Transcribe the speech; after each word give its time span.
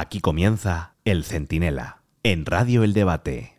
Aquí 0.00 0.20
comienza 0.20 0.94
El 1.04 1.24
Centinela, 1.24 2.02
en 2.22 2.46
Radio 2.46 2.84
El 2.84 2.92
Debate. 2.92 3.54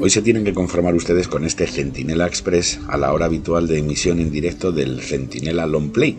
Hoy 0.00 0.10
se 0.10 0.22
tienen 0.22 0.42
que 0.42 0.54
conformar 0.54 0.96
ustedes 0.96 1.28
con 1.28 1.44
este 1.44 1.68
Centinela 1.68 2.26
Express 2.26 2.80
a 2.88 2.96
la 2.96 3.12
hora 3.12 3.26
habitual 3.26 3.68
de 3.68 3.78
emisión 3.78 4.18
en 4.18 4.32
directo 4.32 4.72
del 4.72 5.02
Centinela 5.02 5.64
Long 5.64 5.92
Play, 5.92 6.18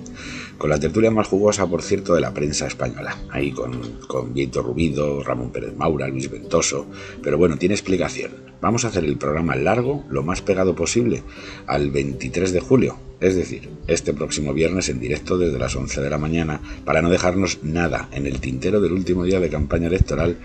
con 0.60 0.70
la 0.70 0.80
tertulia 0.80 1.10
más 1.10 1.28
jugosa, 1.28 1.66
por 1.66 1.82
cierto, 1.82 2.14
de 2.14 2.21
la 2.21 2.34
prensa 2.34 2.68
española. 2.68 3.18
Ahí 3.32 3.52
con, 3.52 3.82
con 4.07 4.36
Rubido, 4.36 5.24
Ramón 5.24 5.52
Pérez 5.52 5.75
Maura, 5.75 6.07
Luis 6.10 6.30
Ventoso. 6.30 6.86
Pero 7.24 7.38
bueno, 7.38 7.57
tiene 7.57 7.74
explicación. 7.74 8.32
Vamos 8.61 8.84
a 8.84 8.89
hacer 8.89 9.06
el 9.06 9.18
programa 9.18 9.56
largo, 9.56 10.04
lo 10.10 10.21
más 10.21 10.42
pegado 10.42 10.75
posible, 10.75 11.24
al 11.66 11.92
23 11.92 12.52
de 12.52 12.60
julio, 12.60 12.98
es 13.21 13.36
decir, 13.36 13.70
este 13.88 14.14
próximo 14.14 14.54
viernes 14.54 14.89
en 14.89 15.00
directo 15.00 15.38
desde 15.38 15.57
las 15.57 15.78
11 15.78 16.02
de 16.02 16.10
la 16.10 16.18
mañana, 16.18 16.61
para 16.83 17.02
no 17.02 17.10
dejarnos 17.10 17.64
nada 17.64 18.10
en 18.11 18.28
el 18.28 18.41
tintero 18.41 18.82
del 18.82 18.91
último 18.91 19.24
día 19.24 19.39
de 19.39 19.50
campaña 19.50 19.88
electoral 19.88 20.38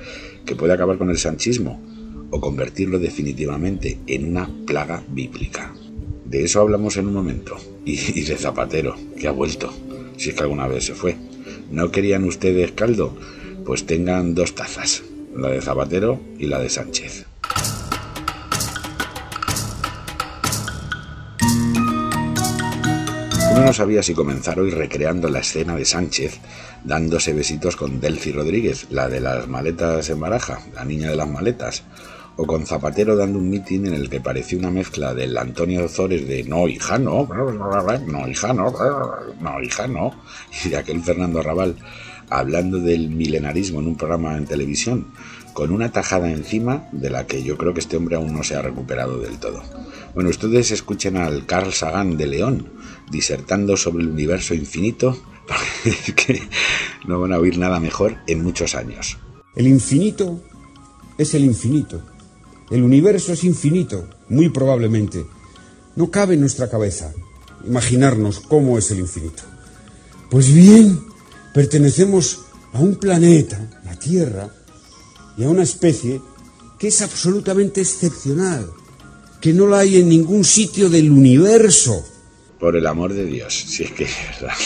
que 0.47 0.55
puede 0.55 0.75
acabar 0.75 0.97
con 0.97 1.11
el 1.11 1.19
sanchismo 1.19 1.83
o 2.31 2.41
convertirlo 2.41 3.01
definitivamente 3.01 3.99
en 4.07 4.31
una 4.31 4.49
plaga 4.65 5.03
bíblica. 5.09 5.75
De 6.25 6.45
eso 6.45 6.61
hablamos 6.61 6.97
en 6.97 7.07
un 7.07 7.15
momento. 7.15 7.57
Y, 7.85 8.23
de 8.23 8.37
Zapatero, 8.37 8.97
que 9.19 9.29
ha 9.29 9.33
vuelto, 9.33 9.73
si 10.17 10.31
es 10.31 10.35
que 10.35 10.43
alguna 10.43 10.67
vez 10.67 10.85
se 10.85 10.95
fue. 10.95 11.17
¿No 11.71 11.91
querían 11.91 12.25
ustedes 12.25 12.73
caldo? 12.73 13.17
Pues 13.65 13.87
tengan 13.87 14.35
dos 14.35 14.55
tazas, 14.55 15.03
la 15.37 15.49
de 15.49 15.61
Zapatero 15.61 16.21
y 16.39 16.47
la 16.47 16.59
de 16.59 16.71
Sánchez. 16.71 17.27
Uno 23.53 23.67
no 23.67 23.73
sabía 23.73 24.03
si 24.03 24.15
comenzar 24.15 24.59
hoy 24.59 24.71
recreando 24.71 25.29
la 25.29 25.39
escena 25.39 25.77
de 25.77 25.85
Sánchez 25.85 26.41
dándose 26.85 27.33
besitos 27.33 27.77
con 27.77 28.01
Delcy 28.01 28.31
Rodríguez, 28.33 28.87
la 28.91 29.09
de 29.09 29.21
las 29.21 29.49
maletas 29.49 30.11
en 30.11 30.21
baraja, 30.21 30.61
la 30.75 30.85
niña 30.85 31.09
de 31.09 31.17
las 31.17 31.29
maletas, 31.29 31.83
o 32.37 32.47
con 32.47 32.67
Zapatero 32.67 33.17
dando 33.17 33.39
un 33.39 33.49
mitin 33.49 33.87
en 33.87 33.95
el 33.95 34.11
que 34.11 34.21
parecía 34.21 34.59
una 34.59 34.71
mezcla 34.71 35.15
del 35.15 35.37
Antonio 35.37 35.85
Ozores 35.85 36.27
de 36.27 36.43
no, 36.45 36.67
hija, 36.67 36.99
no, 36.99 37.29
no, 37.29 38.29
hija, 38.29 38.53
no, 38.53 38.73
no, 39.41 39.63
hija, 39.63 39.87
no, 39.87 40.13
y 40.65 40.69
de 40.71 40.77
aquel 40.77 41.03
Fernando 41.03 41.43
Raval 41.43 41.77
hablando 42.31 42.79
del 42.79 43.11
milenarismo 43.11 43.81
en 43.81 43.89
un 43.89 43.97
programa 43.97 44.37
en 44.37 44.47
televisión, 44.47 45.09
con 45.53 45.71
una 45.71 45.93
tajada 45.93 46.31
encima 46.31 46.89
de 46.91 47.11
la 47.11 47.27
que 47.27 47.43
yo 47.43 47.57
creo 47.57 47.75
que 47.75 47.81
este 47.81 47.97
hombre 47.97 48.17
aún 48.17 48.35
no 48.35 48.43
se 48.43 48.57
ha 48.57 48.63
recuperado 48.63 49.19
del 49.19 49.39
todo. 49.39 49.63
Bueno, 50.15 50.31
ustedes 50.31 50.71
escuchen 50.71 51.17
al 51.17 51.47
Carl 51.47 51.73
Sagan 51.73 52.17
de 52.17 52.27
León 52.27 52.73
disertando 53.11 53.77
sobre 53.77 54.03
el 54.03 54.11
universo 54.11 54.55
infinito, 54.55 55.17
que 56.17 56.43
no 57.07 57.21
van 57.21 57.35
a 57.35 57.39
oír 57.39 57.59
nada 57.59 57.79
mejor 57.79 58.17
en 58.27 58.43
muchos 58.43 58.75
años. 58.75 59.19
El 59.55 59.69
infinito 59.69 60.41
es 61.19 61.35
el 61.35 61.45
infinito 61.45 62.03
el 62.71 62.83
universo 62.83 63.33
es 63.33 63.45
infinito, 63.45 64.09
muy 64.29 64.49
probablemente. 64.49 65.25
No 65.97 66.11
cabe 66.11 66.35
en 66.35 66.41
nuestra 66.41 66.69
cabeza 66.69 67.13
imaginarnos 67.67 68.41
cómo 68.41 68.79
es 68.79 68.91
el 68.91 69.01
infinito. 69.01 69.43
Pues 70.31 70.53
bien, 70.53 71.01
pertenecemos 71.53 72.41
a 72.73 72.81
un 72.81 72.97
planeta, 72.97 73.81
la 73.85 73.97
Tierra, 73.99 74.51
y 75.37 75.45
a 75.45 75.49
una 75.49 75.63
especie 75.63 76.21
que 76.79 76.89
es 76.89 77.03
absolutamente 77.03 77.81
excepcional, 77.81 78.69
que 79.41 79.53
no 79.53 79.67
la 79.67 79.81
hay 79.81 79.99
en 79.99 80.09
ningún 80.09 80.45
sitio 80.45 80.89
del 80.89 81.11
universo. 81.11 82.05
Por 82.59 82.77
el 82.77 82.87
amor 82.87 83.13
de 83.13 83.27
Dios, 83.27 83.65
si 83.69 83.85
es 83.85 83.93
que 83.93 84.05
es 84.05 84.17
verdad. 84.41 84.57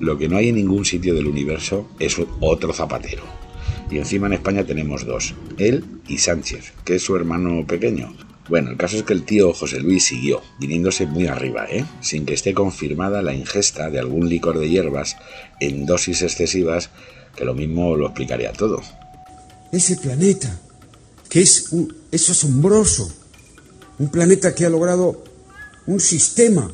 Lo 0.00 0.18
que 0.18 0.28
no 0.28 0.36
hay 0.36 0.48
en 0.48 0.56
ningún 0.56 0.84
sitio 0.84 1.14
del 1.14 1.26
universo 1.26 1.88
es 1.98 2.16
otro 2.40 2.72
zapatero. 2.72 3.22
Y 3.92 3.98
encima 3.98 4.26
en 4.26 4.32
España 4.32 4.64
tenemos 4.64 5.04
dos, 5.04 5.34
él 5.58 5.84
y 6.08 6.16
Sánchez, 6.16 6.72
que 6.82 6.94
es 6.94 7.02
su 7.02 7.14
hermano 7.14 7.66
pequeño. 7.66 8.16
Bueno, 8.48 8.70
el 8.70 8.78
caso 8.78 8.96
es 8.96 9.02
que 9.02 9.12
el 9.12 9.24
tío 9.24 9.52
José 9.52 9.80
Luis 9.80 10.06
siguió, 10.06 10.40
viniéndose 10.58 11.04
muy 11.04 11.26
arriba, 11.26 11.66
¿eh? 11.68 11.84
sin 12.00 12.24
que 12.24 12.32
esté 12.32 12.54
confirmada 12.54 13.20
la 13.20 13.34
ingesta 13.34 13.90
de 13.90 13.98
algún 13.98 14.30
licor 14.30 14.58
de 14.58 14.70
hierbas 14.70 15.16
en 15.60 15.84
dosis 15.84 16.22
excesivas, 16.22 16.88
que 17.36 17.44
lo 17.44 17.52
mismo 17.54 17.94
lo 17.94 18.06
explicaría 18.06 18.54
todo. 18.54 18.80
Ese 19.70 19.96
planeta, 19.96 20.58
que 21.28 21.42
es, 21.42 21.68
es 22.10 22.30
asombroso, 22.30 23.12
un 23.98 24.08
planeta 24.08 24.54
que 24.54 24.64
ha 24.64 24.70
logrado 24.70 25.22
un 25.86 26.00
sistema 26.00 26.72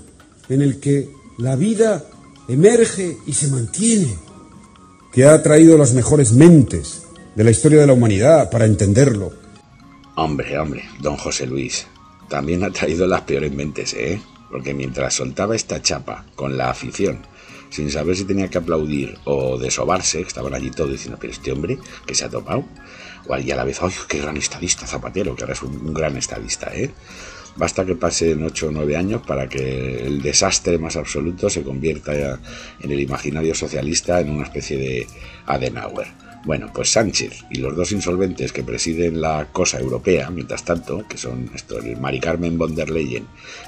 en 0.48 0.62
el 0.62 0.78
que 0.78 1.10
la 1.36 1.56
vida 1.56 2.04
emerge 2.48 3.16
y 3.26 3.32
se 3.32 3.48
mantiene, 3.48 4.14
que 5.12 5.24
ha 5.24 5.42
traído 5.42 5.76
las 5.76 5.94
mejores 5.94 6.32
mentes, 6.32 7.07
de 7.38 7.44
la 7.44 7.52
historia 7.52 7.78
de 7.78 7.86
la 7.86 7.92
humanidad 7.92 8.50
para 8.50 8.64
entenderlo. 8.64 9.32
Hombre, 10.16 10.58
hombre, 10.58 10.82
don 10.98 11.16
José 11.16 11.46
Luis, 11.46 11.86
también 12.28 12.64
ha 12.64 12.70
traído 12.72 13.06
las 13.06 13.20
peores 13.20 13.52
mentes, 13.52 13.94
¿eh? 13.94 14.20
Porque 14.50 14.74
mientras 14.74 15.14
soltaba 15.14 15.54
esta 15.54 15.80
chapa 15.80 16.24
con 16.34 16.58
la 16.58 16.68
afición, 16.68 17.20
sin 17.70 17.92
saber 17.92 18.16
si 18.16 18.24
tenía 18.24 18.50
que 18.50 18.58
aplaudir 18.58 19.16
o 19.22 19.56
desobarse, 19.56 20.20
estaban 20.22 20.52
allí 20.52 20.72
todos 20.72 20.90
diciendo, 20.90 21.16
pero 21.20 21.32
este 21.32 21.52
hombre 21.52 21.78
que 22.04 22.16
se 22.16 22.24
ha 22.24 22.28
topado, 22.28 22.64
o 23.28 23.34
a 23.34 23.38
la 23.38 23.62
vez, 23.62 23.80
¡ay, 23.82 23.92
qué 24.08 24.20
gran 24.20 24.36
estadista 24.36 24.84
Zapatero! 24.84 25.36
Que 25.36 25.44
ahora 25.44 25.54
es 25.54 25.62
un, 25.62 25.94
gran 25.94 26.16
estadista, 26.16 26.74
¿eh? 26.74 26.90
Basta 27.54 27.86
que 27.86 27.94
pasen 27.94 28.42
ocho 28.42 28.66
o 28.66 28.72
nueve 28.72 28.96
años 28.96 29.22
para 29.24 29.48
que 29.48 30.04
el 30.04 30.22
desastre 30.22 30.76
más 30.76 30.96
absoluto 30.96 31.48
se 31.48 31.62
convierta 31.62 32.40
en 32.80 32.90
el 32.90 32.98
imaginario 32.98 33.54
socialista 33.54 34.18
en 34.18 34.30
una 34.30 34.42
especie 34.42 34.76
de 34.76 35.06
Adenauer. 35.46 36.27
Bueno, 36.48 36.70
pues 36.72 36.88
Sánchez 36.92 37.44
y 37.50 37.58
los 37.58 37.76
dos 37.76 37.92
insolventes 37.92 38.54
que 38.54 38.64
presiden 38.64 39.20
la 39.20 39.48
cosa 39.52 39.78
europea, 39.80 40.30
mientras 40.30 40.64
tanto, 40.64 41.06
que 41.06 41.18
son 41.18 41.50
esto, 41.54 41.78
el 41.78 41.98
Mari 41.98 42.20
Carmen 42.20 42.56
von 42.56 42.74
der 42.74 42.88
Leyen 42.88 43.26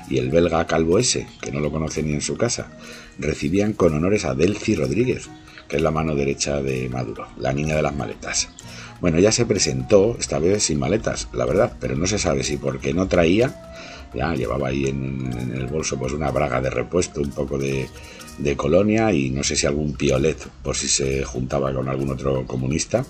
y 0.09 0.17
el 0.17 0.31
belga 0.31 0.67
Calvo 0.67 0.99
S, 0.99 1.27
que 1.43 1.53
no 1.53 1.61
lo 1.61 1.71
conoce 1.71 2.03
ni 2.03 2.15
en 2.15 2.23
su 2.23 2.39
casa, 2.39 2.73
recibían 3.19 3.75
con 3.75 3.93
honores 3.93 4.25
a 4.25 4.35
Delcy 4.35 4.77
Rodríguez, 4.77 5.29
que 5.69 5.77
es 5.77 5.83
la 5.83 5.91
mano 5.91 6.15
derecha 6.15 6.63
de 6.63 6.89
Maduro, 6.89 7.29
la 7.37 7.53
niña 7.53 7.77
de 7.77 7.83
las 7.83 7.95
maletas. 7.95 8.49
Bueno, 9.03 9.19
ya 9.19 9.31
se 9.31 9.45
presentó, 9.45 10.17
esta 10.19 10.39
vez 10.39 10.62
sin 10.62 10.79
maletas, 10.79 11.29
la 11.35 11.45
verdad, 11.45 11.77
pero 11.81 11.97
no 11.97 12.07
se 12.07 12.19
sabe 12.19 12.45
si 12.45 12.57
porque 12.57 12.95
no 12.95 13.09
traía, 13.09 13.75
ya 14.15 14.34
llevaba 14.34 14.69
ahí 14.69 14.87
en, 14.87 15.53
el 15.54 15.66
bolso 15.66 15.98
pues 15.98 16.12
una 16.12 16.31
braga 16.31 16.60
de 16.60 16.71
repuesto, 16.71 17.21
un 17.21 17.31
poco 17.31 17.59
de, 17.59 17.88
de 18.38 18.56
Colonia 18.56 19.12
y 19.12 19.31
no 19.31 19.43
sé 19.43 19.56
si 19.56 19.66
algún 19.66 19.94
piolet 19.94 20.38
por 20.62 20.76
si 20.76 20.88
se 20.88 21.25
juntaba 21.25 21.72
con 21.72 21.88
algún 21.88 22.10
otro 22.10 22.47
comunista. 22.47 23.04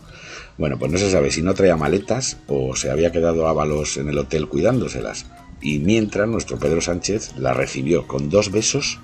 Bueno, 0.58 0.78
pues 0.78 0.92
no 0.92 0.98
se 0.98 1.10
sabe 1.10 1.30
si 1.30 1.42
no 1.42 1.54
traía 1.54 1.76
maletas 1.76 2.36
o 2.46 2.76
se 2.76 2.90
había 2.90 3.12
quedado 3.12 3.48
Ábalos 3.48 3.96
en 3.96 4.08
el 4.08 4.18
hotel 4.18 4.48
cuidándoselas. 4.48 5.26
Y 5.62 5.78
mientras 5.78 6.28
nuestro 6.28 6.58
Pedro 6.58 6.80
Sánchez 6.80 7.36
la 7.36 7.54
recibió 7.54 8.06
con 8.06 8.30
dos 8.30 8.50
besos 8.50 8.98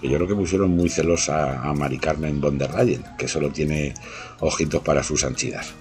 que 0.00 0.08
yo 0.08 0.16
creo 0.16 0.28
que 0.28 0.34
pusieron 0.34 0.70
muy 0.70 0.88
celosa 0.88 1.62
a 1.62 1.72
Mari 1.74 1.98
Carmen 1.98 2.40
von 2.40 2.58
der 2.58 2.74
Leyen, 2.74 3.04
que 3.18 3.26
solo 3.26 3.50
tiene 3.50 3.94
ojitos 4.40 4.82
para 4.82 5.02
sus 5.02 5.24
anchidas. 5.24 5.74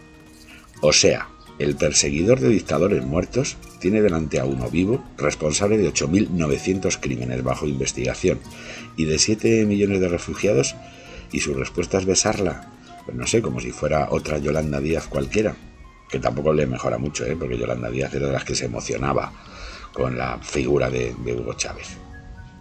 O 0.81 0.91
sea, 0.91 1.29
el 1.59 1.75
perseguidor 1.75 2.39
de 2.39 2.49
dictadores 2.49 3.03
muertos 3.03 3.57
tiene 3.79 4.01
delante 4.01 4.39
a 4.39 4.45
uno 4.45 4.69
vivo 4.69 5.03
responsable 5.17 5.77
de 5.77 5.91
8.900 5.91 6.99
crímenes 6.99 7.43
bajo 7.43 7.67
investigación 7.67 8.39
y 8.95 9.05
de 9.05 9.17
7 9.17 9.65
millones 9.65 9.99
de 9.99 10.09
refugiados 10.09 10.75
y 11.31 11.39
su 11.39 11.53
respuesta 11.53 11.97
es 11.97 12.05
besarla. 12.05 12.71
Pues 13.05 13.17
no 13.17 13.25
sé, 13.25 13.41
como 13.41 13.59
si 13.59 13.71
fuera 13.71 14.09
otra 14.11 14.37
Yolanda 14.37 14.81
Díaz 14.81 15.07
cualquiera, 15.07 15.55
que 16.09 16.19
tampoco 16.19 16.53
le 16.53 16.67
mejora 16.67 16.97
mucho, 16.97 17.25
¿eh? 17.25 17.35
porque 17.37 17.57
Yolanda 17.57 17.89
Díaz 17.89 18.13
era 18.13 18.27
de 18.27 18.33
las 18.33 18.43
que 18.43 18.55
se 18.55 18.65
emocionaba 18.65 19.31
con 19.93 20.17
la 20.17 20.39
figura 20.39 20.89
de, 20.89 21.15
de 21.23 21.33
Hugo 21.33 21.53
Chávez. 21.53 21.97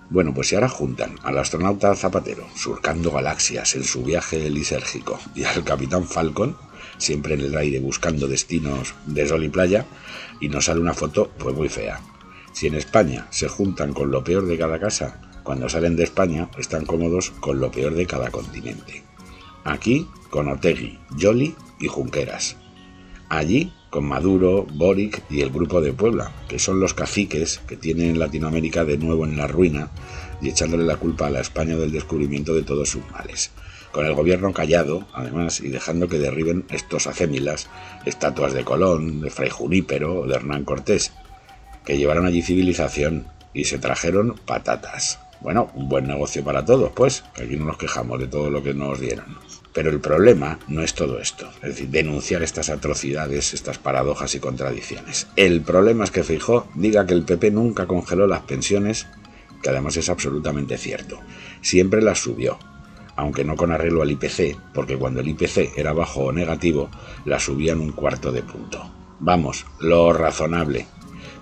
Bueno, 0.08 0.32
pues 0.32 0.48
si 0.48 0.54
ahora 0.54 0.68
juntan 0.68 1.16
al 1.24 1.38
astronauta 1.38 1.94
Zapatero 1.96 2.46
surcando 2.54 3.10
galaxias 3.10 3.74
en 3.74 3.84
su 3.84 4.02
viaje 4.02 4.48
lisérgico 4.50 5.18
y 5.34 5.44
al 5.44 5.64
capitán 5.64 6.06
Falcon, 6.06 6.56
siempre 6.98 7.34
en 7.34 7.40
el 7.40 7.56
aire 7.56 7.80
buscando 7.80 8.28
destinos 8.28 8.94
de 9.06 9.26
sol 9.26 9.44
y 9.44 9.48
playa, 9.48 9.84
y 10.40 10.48
nos 10.48 10.66
sale 10.66 10.80
una 10.80 10.94
foto 10.94 11.30
pues 11.38 11.54
muy 11.54 11.68
fea. 11.68 12.00
Si 12.52 12.68
en 12.68 12.74
España 12.74 13.26
se 13.30 13.48
juntan 13.48 13.92
con 13.92 14.10
lo 14.10 14.22
peor 14.22 14.46
de 14.46 14.56
cada 14.56 14.78
casa, 14.78 15.20
cuando 15.42 15.68
salen 15.68 15.96
de 15.96 16.04
España 16.04 16.50
están 16.56 16.86
cómodos 16.86 17.30
con 17.40 17.60
lo 17.60 17.70
peor 17.70 17.94
de 17.94 18.06
cada 18.06 18.30
continente. 18.30 19.02
Aquí 19.64 20.08
con 20.30 20.48
Otegui, 20.48 20.98
Jolly 21.20 21.54
y 21.80 21.88
Junqueras. 21.88 22.56
Allí 23.28 23.72
con 23.90 24.04
Maduro, 24.04 24.66
Boric 24.72 25.22
y 25.30 25.40
el 25.40 25.50
Grupo 25.50 25.80
de 25.80 25.92
Puebla, 25.92 26.32
que 26.48 26.58
son 26.58 26.80
los 26.80 26.94
caciques 26.94 27.60
que 27.66 27.76
tienen 27.76 28.18
Latinoamérica 28.18 28.84
de 28.84 28.98
nuevo 28.98 29.24
en 29.24 29.36
la 29.36 29.46
ruina 29.46 29.90
y 30.40 30.50
echándole 30.50 30.84
la 30.84 30.96
culpa 30.96 31.26
a 31.26 31.30
la 31.30 31.40
España 31.40 31.76
del 31.76 31.92
descubrimiento 31.92 32.54
de 32.54 32.62
todos 32.62 32.90
sus 32.90 33.10
males 33.10 33.50
con 33.96 34.04
el 34.04 34.12
gobierno 34.12 34.52
callado, 34.52 35.06
además, 35.14 35.60
y 35.60 35.68
dejando 35.68 36.06
que 36.06 36.18
derriben 36.18 36.66
estos 36.68 37.06
acémilas, 37.06 37.66
estatuas 38.04 38.52
de 38.52 38.62
Colón, 38.62 39.22
de 39.22 39.30
Fray 39.30 39.48
Junípero 39.48 40.26
de 40.26 40.34
Hernán 40.34 40.66
Cortés, 40.66 41.12
que 41.82 41.96
llevaron 41.96 42.26
allí 42.26 42.42
civilización 42.42 43.26
y 43.54 43.64
se 43.64 43.78
trajeron 43.78 44.34
patatas. 44.44 45.18
Bueno, 45.40 45.70
un 45.74 45.88
buen 45.88 46.06
negocio 46.06 46.42
para 46.42 46.64
todos, 46.64 46.90
pues, 46.92 47.24
aquí 47.40 47.56
no 47.56 47.66
nos 47.66 47.78
quejamos 47.78 48.18
de 48.18 48.26
todo 48.26 48.50
lo 48.50 48.62
que 48.62 48.74
nos 48.74 49.00
dieron. 49.00 49.38
Pero 49.72 49.90
el 49.90 50.00
problema 50.00 50.58
no 50.68 50.82
es 50.82 50.94
todo 50.94 51.20
esto, 51.20 51.50
es 51.56 51.68
decir, 51.68 51.88
denunciar 51.88 52.42
estas 52.42 52.70
atrocidades, 52.70 53.52
estas 53.52 53.78
paradojas 53.78 54.34
y 54.34 54.40
contradicciones. 54.40 55.26
El 55.36 55.60
problema 55.60 56.04
es 56.04 56.10
que 56.10 56.24
Feijó 56.24 56.66
diga 56.74 57.06
que 57.06 57.12
el 57.12 57.24
PP 57.24 57.50
nunca 57.50 57.86
congeló 57.86 58.26
las 58.26 58.40
pensiones, 58.40 59.06
que 59.62 59.68
además 59.68 59.96
es 59.98 60.08
absolutamente 60.08 60.78
cierto. 60.78 61.20
Siempre 61.60 62.00
las 62.00 62.20
subió, 62.20 62.58
aunque 63.16 63.44
no 63.44 63.56
con 63.56 63.70
arreglo 63.70 64.00
al 64.00 64.10
IPC, 64.10 64.56
porque 64.72 64.96
cuando 64.96 65.20
el 65.20 65.28
IPC 65.28 65.76
era 65.76 65.92
bajo 65.92 66.24
o 66.24 66.32
negativo, 66.32 66.88
las 67.26 67.42
subían 67.44 67.80
un 67.80 67.92
cuarto 67.92 68.32
de 68.32 68.42
punto. 68.42 68.90
Vamos, 69.18 69.66
lo 69.80 70.12
razonable. 70.12 70.86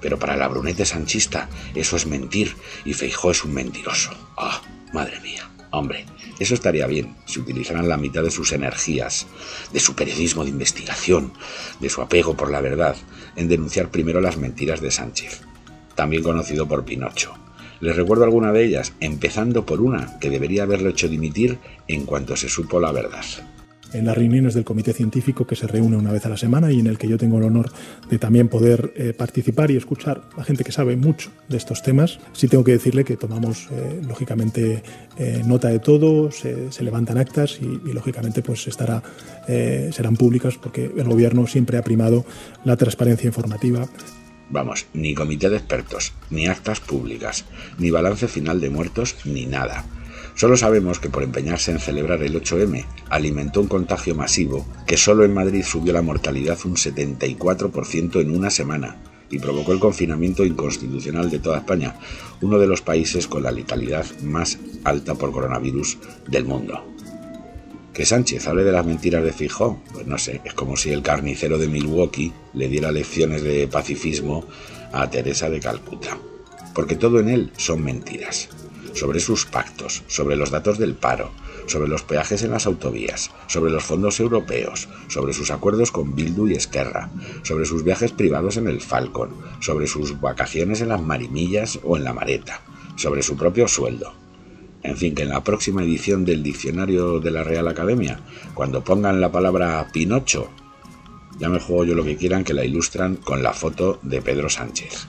Pero 0.05 0.19
para 0.19 0.37
la 0.37 0.49
brunete 0.49 0.85
sanchista 0.85 1.49
eso 1.75 1.97
es 1.97 2.07
mentir 2.07 2.55
y 2.85 2.93
Feijó 2.93 3.31
es 3.31 3.43
un 3.43 3.55
mentiroso. 3.55 4.11
Ah, 4.37 4.61
madre 4.93 5.19
mía. 5.21 5.51
Hombre, 5.71 6.05
eso 6.39 6.53
estaría 6.53 6.87
bien 6.87 7.17
si 7.25 7.41
utilizaran 7.41 7.89
la 7.89 7.97
mitad 7.97 8.23
de 8.23 8.31
sus 8.31 8.53
energías, 8.53 9.27
de 9.73 9.81
su 9.81 9.95
periodismo 9.95 10.45
de 10.45 10.51
investigación, 10.51 11.33
de 11.81 11.89
su 11.89 12.03
apego 12.03 12.37
por 12.37 12.51
la 12.51 12.61
verdad, 12.61 12.97
en 13.35 13.49
denunciar 13.49 13.91
primero 13.91 14.21
las 14.21 14.37
mentiras 14.37 14.83
de 14.83 14.91
Sánchez, 14.91 15.41
también 15.95 16.23
conocido 16.23 16.69
por 16.69 16.85
Pinocho. 16.85 17.33
Les 17.81 17.97
recuerdo 17.97 18.25
alguna 18.25 18.53
de 18.53 18.63
ellas, 18.63 18.93
empezando 19.01 19.65
por 19.65 19.81
una 19.81 20.19
que 20.19 20.29
debería 20.29 20.65
haberlo 20.65 20.91
hecho 20.91 21.09
dimitir 21.09 21.59
en 21.89 22.05
cuanto 22.05 22.37
se 22.37 22.51
supo 22.51 22.79
la 22.79 22.93
verdad 22.93 23.25
en 23.95 24.05
las 24.05 24.17
reuniones 24.17 24.55
del 24.55 24.65
comité 24.65 24.93
científico 24.93 25.47
que 25.47 25.57
se 25.57 25.67
reúne 25.67 25.97
una 25.97 26.13
vez 26.13 26.27
a 26.27 26.29
la 26.29 26.37
semana 26.37 26.71
y 26.73 26.81
en 26.81 26.87
el 26.87 26.99
que 26.99 27.09
yo 27.09 27.17
tengo 27.17 27.39
el 27.39 27.45
honor 27.45 27.71
de 28.11 28.19
también 28.19 28.49
poder 28.49 28.93
eh, 28.97 29.15
participar 29.17 29.71
y 29.71 29.77
escuchar 29.77 30.23
a 30.37 30.45
gente 30.45 30.65
que 30.65 30.73
sabe 30.73 30.97
mucho 30.97 31.31
de 31.49 31.57
estos 31.57 31.83
temas. 31.83 32.19
Sí 32.33 32.49
tengo 32.49 32.65
que 32.65 32.73
decirle 32.73 33.05
que 33.05 33.17
tomamos 33.17 33.69
eh, 33.71 34.01
lógicamente 34.07 34.83
eh, 35.17 35.43
nota 35.47 35.69
de 35.69 35.79
todo, 35.79 36.31
se, 36.31 36.69
levantan 36.83 37.17
actas 37.17 37.59
y, 37.63 37.93
lógicamente 37.95 38.43
pues 38.43 38.67
estará, 38.67 39.03
serán 39.47 40.17
públicas 40.17 40.59
porque 40.61 40.91
el 40.97 41.05
gobierno 41.05 41.47
siempre 41.47 41.79
ha 41.79 41.83
primado 41.83 42.27
la 42.65 42.77
transparencia 42.77 43.29
informativa. 43.29 43.89
Vamos, 44.51 44.87
ni 44.93 45.15
comité 45.15 45.49
de 45.49 45.57
expertos, 45.57 46.13
ni 46.31 46.47
actas 46.47 46.81
públicas, 46.81 47.45
ni 47.79 47.91
balance 47.91 48.29
final 48.29 48.61
de 48.61 48.71
muertos, 48.71 49.17
ni 49.25 49.47
nada. 49.47 49.85
Solo 50.37 50.57
sabemos 50.57 50.99
que 50.99 51.11
por 51.11 51.23
empeñarse 51.23 51.71
en 51.71 51.79
celebrar 51.79 52.21
el 52.23 52.35
8M 52.35 52.85
alimentó 53.09 53.61
un 53.61 53.69
contagio 53.69 54.17
masivo 54.17 54.67
que 54.85 54.97
solo 54.97 55.25
en 55.25 55.33
Madrid 55.33 55.63
subió 55.63 55.93
la 55.93 56.03
mortalidad 56.03 56.59
un 56.65 56.75
74% 56.75 58.21
en 58.21 58.35
una 58.35 58.51
semana 58.51 58.97
y 59.31 59.39
provocó 59.39 59.73
el 59.73 59.79
confinamiento 59.79 60.45
inconstitucional 60.45 61.31
de 61.31 61.39
toda 61.39 61.59
España, 61.59 61.97
uno 62.41 62.59
de 62.59 62.67
los 62.67 62.83
países 62.83 63.29
con 63.29 63.45
la 63.45 63.53
letalidad 63.53 64.05
más 64.23 64.59
alta 64.83 65.15
por 65.15 65.31
coronavirus 65.31 65.99
del 66.29 66.45
mundo. 66.45 66.85
Que 67.93 68.05
Sánchez 68.05 68.49
hable 68.49 68.65
de 68.65 68.73
las 68.73 68.85
mentiras 68.85 69.23
de 69.23 69.33
Fijó, 69.33 69.81
pues 69.93 70.07
no 70.09 70.19
sé, 70.19 70.41
es 70.45 70.55
como 70.55 70.77
si 70.77 70.91
el 70.91 71.03
carnicero 71.03 71.59
de 71.59 71.69
Milwaukee 71.69 72.33
le 72.55 72.69
diera 72.69 72.91
lecciones 72.91 73.45
de 73.45 73.69
pacifismo 73.69 74.45
a 74.93 75.09
Teresa 75.09 75.49
de 75.49 75.61
Calcuta, 75.61 76.19
porque 76.75 76.97
todo 76.97 77.21
en 77.21 77.29
él 77.29 77.53
son 77.57 77.85
mentiras 77.85 78.49
sobre 78.95 79.21
sus 79.21 79.45
pactos, 79.45 80.03
sobre 80.07 80.37
los 80.37 80.51
datos 80.51 80.79
del 80.79 80.95
paro, 80.95 81.31
sobre 81.67 81.89
los 81.89 82.03
peajes 82.03 82.43
en 82.43 82.53
las 82.53 82.67
autovías, 82.67 83.31
sobre 83.47 83.71
los 83.71 83.85
fondos 83.85 84.21
europeos, 84.21 84.89
sobre 85.09 85.33
sus 85.33 85.51
acuerdos 85.51 85.91
con 85.91 86.15
Bildu 86.15 86.49
y 86.49 86.55
Esquerra, 86.55 87.11
sobre 87.43 87.67
sus 87.67 87.85
viajes 87.85 88.13
privados 88.13 88.57
en 88.57 88.69
el 88.69 88.81
Falcon, 88.81 89.31
sobre 89.61 89.87
sus 89.87 90.21
vacaciones 90.21 90.81
en 90.81 90.89
las 90.89 91.03
Marimillas 91.03 91.79
o 91.83 91.97
en 91.97 92.05
la 92.05 92.13
Mareta, 92.13 92.61
sobre 92.97 93.23
su 93.23 93.37
propio 93.37 93.69
sueldo. 93.69 94.15
En 94.83 94.97
fin, 94.97 95.15
que 95.15 95.23
en 95.23 95.31
la 95.31 95.43
próxima 95.43 95.83
edición 95.83 96.25
del 96.25 96.43
diccionario 96.43 97.19
de 97.19 97.31
la 97.31 97.43
Real 97.43 97.69
Academia, 97.69 98.21
cuando 98.53 98.85
pongan 98.85 99.21
la 99.21 99.33
palabra 99.33 99.89
Pinocho, 99.93 100.51
ya 101.39 101.49
me 101.49 101.59
juego 101.59 101.85
yo 101.85 101.95
lo 101.95 102.05
que 102.05 102.17
quieran 102.17 102.45
que 102.45 102.55
la 102.55 102.65
ilustran 102.65 103.17
con 103.17 103.43
la 103.43 103.55
foto 103.55 103.99
de 104.03 104.23
Pedro 104.23 104.51
Sánchez. 104.51 105.09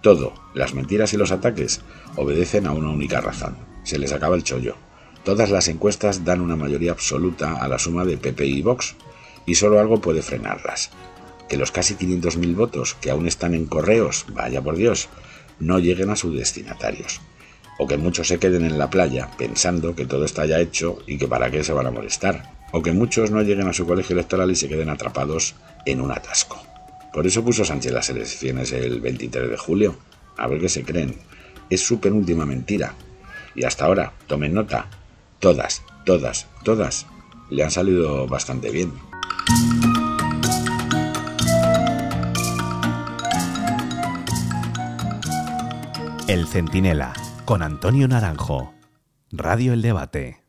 Todo, 0.00 0.34
las 0.54 0.74
mentiras 0.74 1.12
y 1.12 1.16
los 1.16 1.32
ataques, 1.32 1.80
obedecen 2.16 2.66
a 2.66 2.72
una 2.72 2.90
única 2.90 3.20
razón. 3.20 3.56
Se 3.82 3.98
les 3.98 4.12
acaba 4.12 4.36
el 4.36 4.44
chollo. 4.44 4.76
Todas 5.24 5.50
las 5.50 5.68
encuestas 5.68 6.24
dan 6.24 6.40
una 6.40 6.56
mayoría 6.56 6.92
absoluta 6.92 7.56
a 7.56 7.68
la 7.68 7.78
suma 7.78 8.04
de 8.04 8.16
PP 8.16 8.46
y 8.46 8.62
Vox, 8.62 8.94
y 9.46 9.56
solo 9.56 9.80
algo 9.80 10.00
puede 10.00 10.22
frenarlas. 10.22 10.90
Que 11.48 11.56
los 11.56 11.72
casi 11.72 11.94
500.000 11.94 12.54
votos 12.54 12.94
que 13.00 13.10
aún 13.10 13.26
están 13.26 13.54
en 13.54 13.66
correos, 13.66 14.26
vaya 14.32 14.62
por 14.62 14.76
Dios, 14.76 15.08
no 15.58 15.78
lleguen 15.78 16.10
a 16.10 16.16
sus 16.16 16.34
destinatarios. 16.34 17.20
O 17.78 17.86
que 17.86 17.96
muchos 17.96 18.28
se 18.28 18.38
queden 18.38 18.64
en 18.64 18.78
la 18.78 18.90
playa 18.90 19.30
pensando 19.36 19.94
que 19.94 20.06
todo 20.06 20.24
está 20.24 20.46
ya 20.46 20.60
hecho 20.60 20.98
y 21.06 21.18
que 21.18 21.28
para 21.28 21.50
qué 21.50 21.62
se 21.62 21.72
van 21.72 21.86
a 21.86 21.90
molestar. 21.90 22.54
O 22.72 22.82
que 22.82 22.92
muchos 22.92 23.30
no 23.30 23.42
lleguen 23.42 23.68
a 23.68 23.72
su 23.72 23.86
colegio 23.86 24.14
electoral 24.14 24.50
y 24.50 24.56
se 24.56 24.68
queden 24.68 24.88
atrapados 24.88 25.54
en 25.84 26.00
un 26.00 26.10
atasco. 26.10 26.60
Por 27.12 27.26
eso 27.26 27.44
puso 27.44 27.64
Sánchez 27.64 27.92
las 27.92 28.10
elecciones 28.10 28.72
el 28.72 29.00
23 29.00 29.50
de 29.50 29.56
julio. 29.56 29.96
A 30.36 30.46
ver 30.46 30.60
qué 30.60 30.68
se 30.68 30.84
creen. 30.84 31.16
Es 31.70 31.80
su 31.80 32.00
penúltima 32.00 32.46
mentira. 32.46 32.94
Y 33.54 33.64
hasta 33.64 33.86
ahora, 33.86 34.12
tomen 34.26 34.52
nota, 34.52 34.88
todas, 35.40 35.82
todas, 36.04 36.46
todas 36.62 37.06
le 37.50 37.64
han 37.64 37.70
salido 37.70 38.26
bastante 38.26 38.70
bien. 38.70 38.92
El 46.28 46.46
Centinela, 46.48 47.12
con 47.44 47.62
Antonio 47.62 48.08
Naranjo. 48.08 48.74
Radio 49.30 49.72
El 49.72 49.82
Debate. 49.82 50.45